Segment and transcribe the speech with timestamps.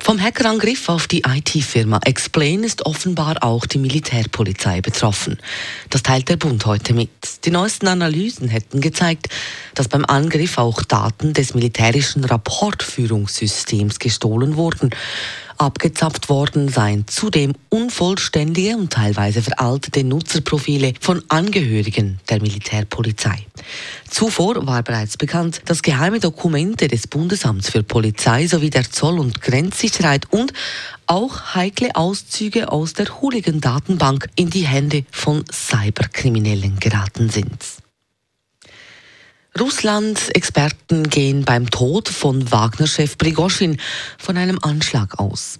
[0.00, 5.38] Vom Hackerangriff auf die IT-Firma Explain ist offenbar auch die Militärpolizei betroffen.
[5.90, 7.10] Das teilt der Bund heute mit.
[7.44, 9.28] Die neuesten Analysen hätten gezeigt,
[9.74, 14.90] dass beim Angriff auch Daten des militärischen Rapportführungssystems gestohlen wurden.
[15.58, 23.46] Abgezapft worden seien zudem unvollständige und teilweise veraltete Nutzerprofile von Angehörigen der Militärpolizei.
[24.08, 29.40] Zuvor war bereits bekannt, dass geheime Dokumente des Bundesamts für Polizei sowie der Zoll- und
[29.42, 30.52] Grenzsicherheit und
[31.06, 37.58] auch heikle Auszüge aus der Hooligan-Datenbank in die Hände von Cyberkriminellen geraten sind.
[39.60, 43.78] Russland-Experten gehen beim Tod von Wagner-Chef Prigoschin
[44.18, 45.58] von einem Anschlag aus.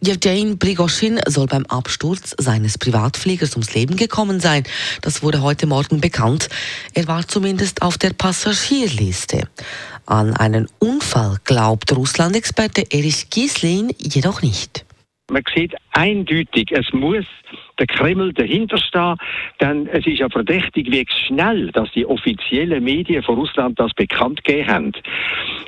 [0.00, 4.64] Jevgeny Prigoschin soll beim Absturz seines Privatfliegers ums Leben gekommen sein.
[5.02, 6.48] Das wurde heute Morgen bekannt.
[6.94, 9.48] Er war zumindest auf der Passagierliste.
[10.06, 14.84] An einen Unfall glaubt Russland-Experte Erich Gieslin jedoch nicht.
[15.30, 17.24] Man sieht eindeutig, es muss
[17.78, 19.16] der Kreml dahinter stehen,
[19.60, 24.44] denn es ist ja verdächtig, wie schnell, dass die offiziellen Medien von Russland das bekannt
[24.44, 24.92] gegeben haben.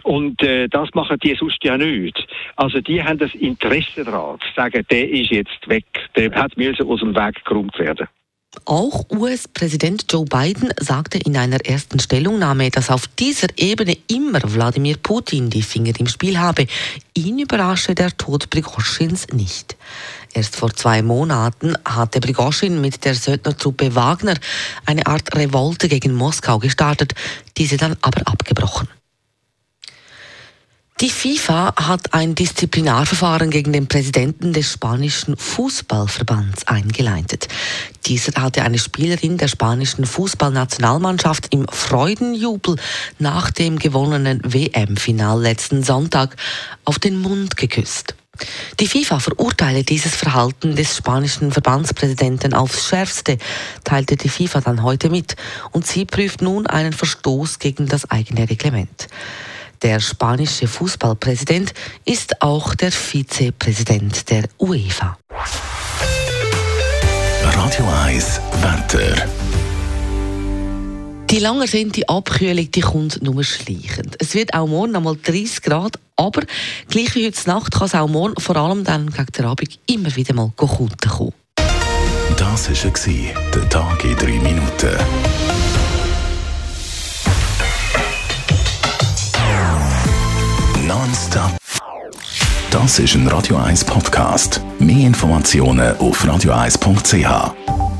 [0.02, 2.26] Und äh, das machen die sonst ja nicht.
[2.56, 5.84] Also die haben das Interesse daran, zu sagen, der ist jetzt weg,
[6.16, 8.08] der hat müssen aus dem Weg geräumt werden.
[8.64, 14.96] Auch US-Präsident Joe Biden sagte in einer ersten Stellungnahme, dass auf dieser Ebene immer Wladimir
[14.96, 16.66] Putin die Finger im Spiel habe.
[17.14, 19.76] Ihn überrasche der Tod Prigoschins nicht.
[20.36, 24.34] Erst vor zwei Monaten hatte Prigoschin mit der Söldnertruppe Wagner
[24.84, 27.14] eine Art Revolte gegen Moskau gestartet,
[27.56, 28.86] diese dann aber abgebrochen.
[31.00, 37.48] Die FIFA hat ein Disziplinarverfahren gegen den Präsidenten des spanischen Fußballverbands eingeleitet.
[38.04, 42.76] Dieser hatte eine Spielerin der spanischen Fußballnationalmannschaft im Freudenjubel
[43.18, 46.36] nach dem gewonnenen WM-Final letzten Sonntag
[46.84, 48.14] auf den Mund geküsst.
[48.80, 53.38] Die FIFA verurteile dieses Verhalten des spanischen Verbandspräsidenten aufs Schärfste,
[53.84, 55.36] teilte die FIFA dann heute mit,
[55.72, 59.08] und sie prüft nun einen Verstoß gegen das eigene Reglement.
[59.82, 65.18] Der spanische Fußballpräsident ist auch der Vizepräsident der UEFA.
[67.42, 69.45] Radio 1, Wetter.
[71.36, 74.16] Die sind die Abkühlung die kommt nur schleichend.
[74.20, 76.40] Es wird auch morgen einmal 30 Grad, aber
[76.88, 80.16] gleich wie heute Nacht kann es auch morgen, vor allem dann gegen den Abend, immer
[80.16, 81.34] wieder mal Kunden kommen.
[82.38, 84.96] Das war der Tag in drei Minuten.
[90.86, 91.58] Nonstop.
[92.70, 94.62] Das ist ein Radio 1 Podcast.
[94.78, 97.95] Mehr Informationen auf radio1.ch.